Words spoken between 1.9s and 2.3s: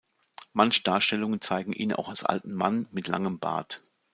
auch als